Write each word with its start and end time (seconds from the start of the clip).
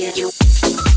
Eu 0.00 0.16
you. 0.16 0.89